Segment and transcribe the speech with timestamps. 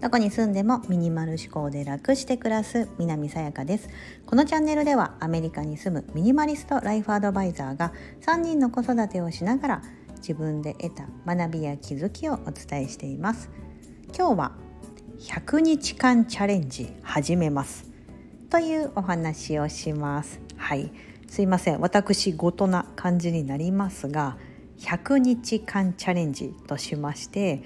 [0.00, 3.88] どこに住んでもミニマル思考で楽して暮らす南さやかです。
[4.26, 9.82] このチャンネルではアメリカに住むミニマリストライフアドバイザーが3人の子育てをしながら
[10.16, 13.50] 自分で得た学びや気づきをお伝えしています。
[14.16, 14.52] 今日は
[15.18, 17.90] 100日間チャレンジ始めます。
[18.50, 20.40] というお話をします。
[20.56, 20.92] はい。
[21.28, 21.80] すいません。
[21.80, 24.36] 私事な感じになりますが
[24.78, 27.62] 100日間チャレンジとしまして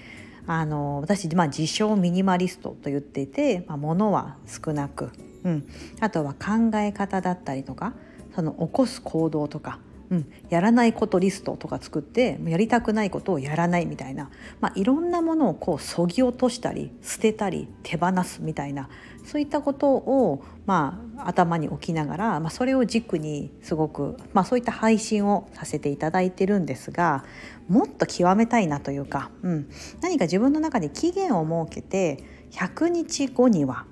[0.46, 5.10] あの私、まあ、自称ミニマリストと言っていて、まあ、物は少なく、
[5.44, 5.68] うん、
[6.00, 7.92] あとは考え方だったりとか
[8.34, 9.80] その起こす行動とか、
[10.10, 14.30] うん、やらないことリストとか作ってやりたくないことをやらないみたいな、
[14.60, 18.88] まあ、いろんなものをこうそぎ落としたり捨てたり手放すみたいな。
[19.28, 27.24] そういったことを、まあ、頭に置きながら、まあ、それを軸にすごく、まあ、そういった配信をさせていただいてるんですが
[27.68, 33.84] もっと極めたいなというか、うん、何か自分の中で期限を設けて100日後には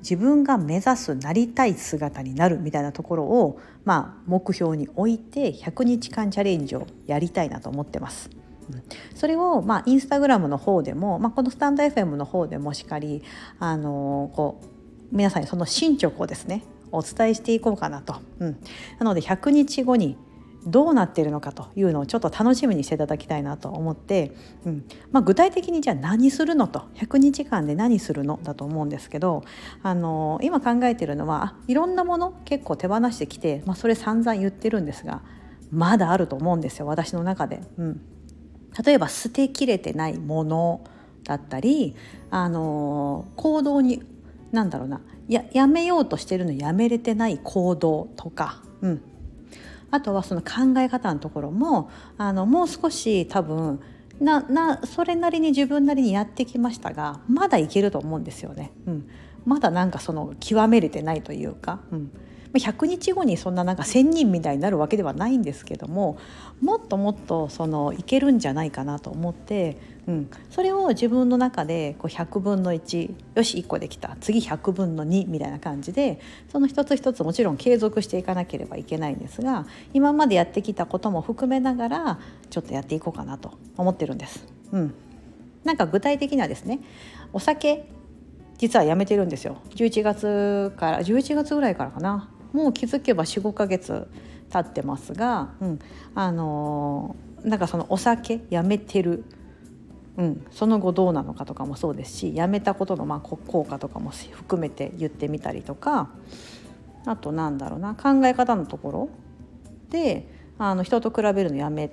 [0.00, 8.30] 自分が目指すなりたい姿になるみたいなところを、まあ、目標に置いて100日間チャレンジをやりたいなと思ってます。
[9.14, 13.22] それを、まあ、インスタグラムの方でも、まあ、このスタンド FM の方でもしっかり、
[13.58, 14.66] あのこう
[15.10, 16.62] 皆さんにその進捗をですね
[16.92, 18.16] お伝えしていこうかなと。
[18.38, 18.56] うん、
[18.98, 20.16] なので100日後に
[20.66, 24.32] どうなっているのかというのをちょっと楽しみにしていただきたいなと思って、
[24.64, 24.84] うん。
[25.10, 29.42] まあ、具体的にじゃあ何するのと100日間で何するのだと思うんですけど
[29.82, 35.22] あの今考えているのはいろんなもの結構手放してきて、まあ、それ散々言ってるんですが
[35.70, 37.60] まだあると思うんですよ私の中で。
[37.78, 38.00] うん。
[38.84, 40.84] 例えば捨てきれてないもの
[41.24, 41.96] だったり
[42.30, 44.02] あの行動に
[44.52, 49.02] 何だろうなややめようとしてるのやめれてない行動とか、うん、
[49.90, 53.80] あとはその考え方のところもあのもう少し多分
[54.20, 58.70] ななそれなりに自分なりにやってきましたがまだいけると思うんですよね。
[58.86, 59.08] うん、
[59.46, 62.10] まだなんかその極めれてないというか、うん、
[62.58, 66.18] 100日後にそんななんか1,000人みたいになるわけではないんですけども
[66.60, 69.76] もっともっとそのいけるんじゃないかなと思って、
[70.08, 74.16] うん、それを自分の中でこう100分の1よし1個できた。
[74.20, 84.44] 次100分の2みたいな感じでその一つ一つもちろん継続していかなければいけないんですが今までやってきたことも含めながらちょっとやっていこうかなと思ってるんです。
[84.72, 84.94] うん、
[85.64, 86.80] なんか具体的にはですね
[87.32, 87.88] お酒
[88.58, 89.56] 実はやめてるんですよ。
[89.70, 92.28] 11月から11月ぐらいからかな。
[92.52, 94.08] もう気づけば45ヶ月
[94.50, 95.78] 経ってますが、うん、
[96.14, 99.24] あのー、なんかそのお酒やめてる、
[100.16, 106.10] うん、その後どうなのかとかもそうですしやめたことのまあ効果とかも含めて言ってみたりとか
[107.06, 109.08] あとなんだろうな考え方のところ
[109.90, 110.26] で
[110.58, 111.90] あの人と比べるのやめ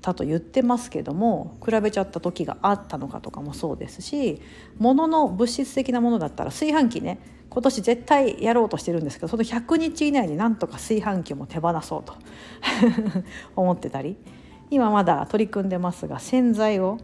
[0.00, 4.40] たと言ってますけども比べちゃった時があったのかとかもそうですし
[4.78, 12.14] 物の物質的なものだったら炊飯器ね今年絶対やろうとしてるんですけどその100日以内になんとか炊飯器も手放そうと
[13.56, 14.16] 思ってたり
[14.70, 16.98] 今まだ取り組んでますが洗剤を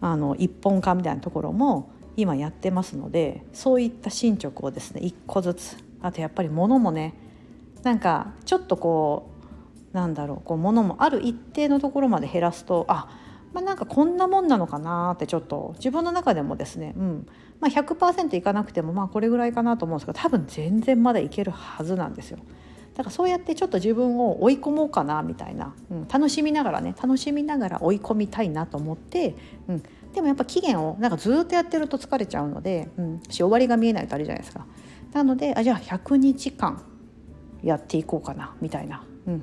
[0.00, 7.14] あの一本化みたいなところも今やってますのでそういった進捗をですね一個ずつあとやっぱり物もね
[7.82, 9.39] なんかちょっとこう
[9.92, 13.08] なんだろうこう物もある一定のところまで減らすとあ
[13.52, 17.26] まあ、なんかこんなもんなのかなってちょっと自分の中でもですね、うん
[17.58, 22.38] まあ、100%いかなくてもまあこれぐらいかなと思うんですけど多分全然まだいけるはずなんですよ。
[22.94, 29.36] だからそうやってちょっと自分を追い込もうかなみたいな、うん、楽しみながらね楽しみながら追い込みたいなと思って、
[29.68, 34.66] うん、でもやっぱ期限をなんかずっとやってると疲れちゃうので、うん、し終わりが見えないとあれじゃないですか。
[35.12, 36.84] なのであじゃあ100日間
[37.62, 39.04] やっていこうかなみたいな。
[39.30, 39.42] うん、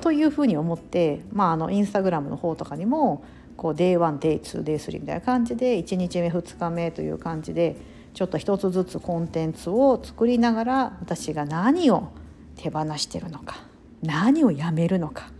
[0.00, 3.24] というふうに思って、まあ、あのインスタグラムの方とかにも
[3.56, 7.76] こう Day1、Day2、Day3 みたいな感じで1日目2日目という感じで
[8.14, 12.08] ちょっと一つずつコンテンツを作りながら私が何を
[12.56, 13.58] 手放してるのか
[14.02, 15.30] 何をやめるのか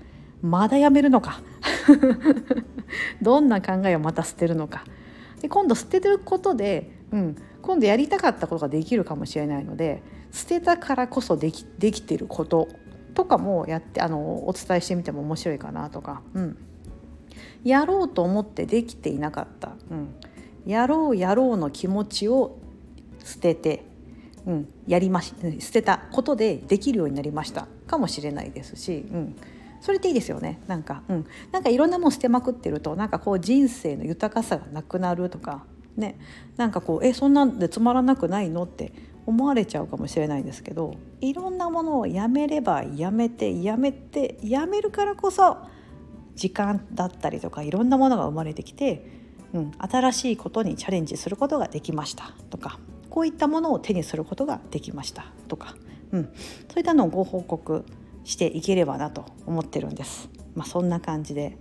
[0.43, 1.41] まだやめるのか
[3.22, 4.84] どんな考えをまた捨てるのか。
[5.41, 10.03] で今度捨てることで、うん、今度やりたかったことができるかもしれないので
[10.33, 12.68] 捨てたからこそできできてること
[13.18, 16.56] とかもやってあのお伝えしてみても面白いかなとか、うん、
[17.65, 20.15] やろうと思ってできていなかった、うん、
[20.65, 22.60] やろうやろうの気持ちを
[23.24, 23.82] 捨てて、
[24.47, 27.66] うん、やりまし捨てたことでできるようになりました。
[27.88, 29.36] かもしれないですし、うん、
[29.80, 30.60] それっていいですよね。
[30.68, 35.65] なんか、うん、なんかいろんなもん捨てまくってるとなんかこう人生の豊かさがなくなるとか。
[35.97, 36.16] ね。
[36.56, 38.92] なんかこうえそんなんでつまらなくないのって
[39.28, 45.59] 思われちゃうかもしれないですけどいろんなものをやめればやめてやめてやめるからこそ
[46.34, 49.04] 時間だったりとかいろんなものが生まれてきて、
[49.53, 52.78] うん、新しいことにチャレンジすることができましたとか
[53.10, 55.77] こういったものを手にすることができましたとか、
[56.13, 57.84] うん、そういったのをご報告
[58.25, 60.30] していければなと思ってるんです。
[60.54, 61.59] まあ、そんな感じで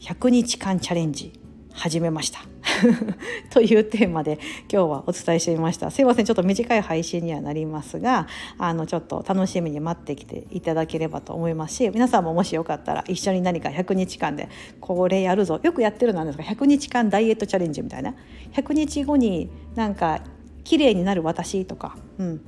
[0.00, 1.32] 100日間チャレンジ
[1.72, 2.40] 始めました
[3.50, 4.38] というテーマで
[4.70, 5.90] 今日はお伝えしてみました。
[5.90, 8.26] すいませんちょっと短い配信にはなりますが
[8.58, 14.48] あのちょっと楽しみに待ってきていただければと思いますし皆さんももしよかったら一緒に何か100日間で
[14.80, 15.60] これやるぞ。
[15.62, 18.14] よくやってるのなんですが100日間ダイエットチャレンジみたいな。
[18.52, 20.20] 100日後になんか
[20.64, 22.40] 綺麗になる私とか、うん、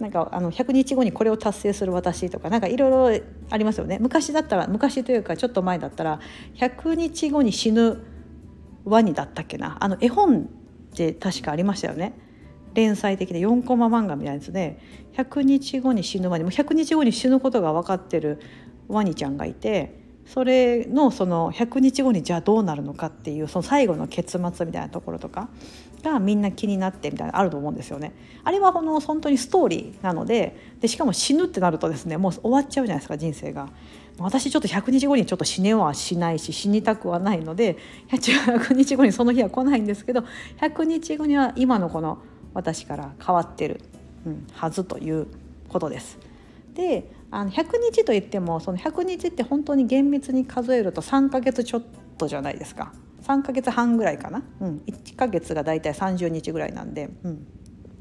[0.00, 2.48] なんかあの100日後にこれを達成する私とか。
[2.48, 3.98] なんかいろいろありますよね。
[4.00, 6.20] 昔だったら昔というかちょっと前だったら
[6.56, 8.02] 100日後に死ぬ
[8.90, 9.76] ワニだったっけな？
[9.80, 12.12] あの絵本って確かありましたよね。
[12.74, 14.78] 連載的で4コマ漫画みたいなやつで
[15.16, 18.40] 100日後に死ぬワニもう100日後に死ぬことが分かってる
[18.86, 25.48] ワニちゃんがいてそれのその100日後にじゃあどうなるのかっていうその最後の結末みたいなところとか
[26.02, 28.12] がみんな気になってみたいなあると思うんですよね。
[28.44, 33.68] あれはこの本当にストーリーなのででしかも死ぬってなるとですねもう終わっちゃうじゃないですか人生が。
[34.18, 37.78] 私ちょっと100日後にちょっと死ねはしないし死にたくはないので
[38.10, 40.24] 100日後にその日は来ないんですけど
[40.60, 42.18] 100日後には今のこの
[42.52, 43.80] 私から変わってる、
[44.26, 45.26] うん、はずという
[45.68, 46.18] ことです。
[46.74, 51.82] であの100日といってもその100日って本当に厳密に数えると3ヶ月ちょっ
[52.18, 52.92] とじゃないですか
[53.30, 57.46] 3ヶ月半ぐらいかな、うん、1ヶ月がだいたい30日ぐらいなんで、うん、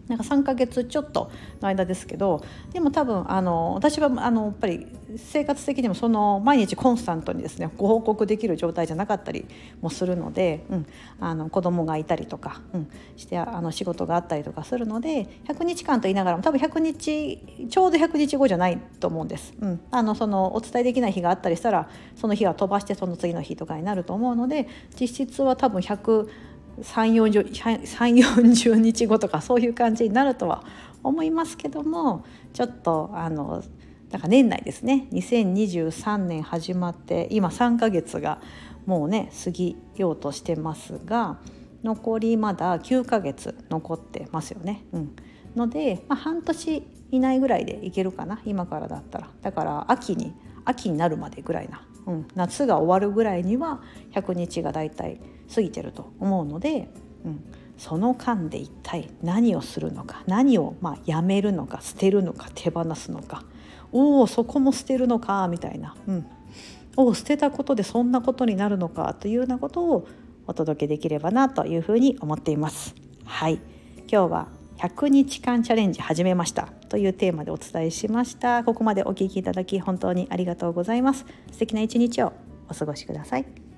[0.10, 9.46] なんか3ヶ月ちょっとの間ですけどでも多分あの私はあのやっぱり生活的にもその毎日コンスタントにですねご報告できる状態じゃなかったり
[9.82, 10.86] もするので、うん、
[11.20, 19.54] あの子供がいたりとか、うん、してあの仕事があったりとかするので100日間と言いながらも多分100日ちょうど100日後じゃないと思うんです。
[19.62, 24.68] うん、あのそのお伝えできない日があったりしたらその日は飛ばしてその次の日とかになると思うので
[25.00, 26.28] 実質は多分100
[26.84, 30.64] 3 4 0日後とかそういう感じになるとは
[31.04, 33.64] 思いますけどもちょっとあの
[34.12, 35.08] なんか年内ですね。
[35.12, 38.42] 2023年始まって今3ヶ月が
[38.88, 41.38] もうね過ぎようとしてますが
[41.84, 44.84] 残りまだ9ヶ月残ってますよね。
[44.92, 45.16] うん、
[45.56, 49.30] ので、まあ、半年以内ぐらいでいけるかな今からだったら。
[49.42, 50.34] だから秋に
[50.66, 53.82] 秋になるまでぐらいな、うん、夏が終わるぐらいには
[54.14, 55.22] 100日がだいたい
[55.54, 56.90] 過ぎてると思うので、
[57.26, 57.44] うん、
[57.78, 63.44] その間で一体何をするのか何をまあやめるのか捨てるのか手放すのか
[63.92, 66.26] おおそこも捨てるのかみたいな、うん、
[66.98, 70.08] おお捨てたことでそんなことになるのかというようなことを
[70.48, 72.96] お届けできればなというふうに思っています。
[73.24, 73.60] はい。
[74.12, 74.48] 今日は
[74.78, 76.70] 100日間チャレンジ始めました。
[76.90, 78.64] というテーマでお伝えしました。
[78.64, 81.26] ここまでお聞きいただき本当にありがとうございます。
[81.52, 82.34] 素敵な一日を
[82.68, 83.69] お過ごしください。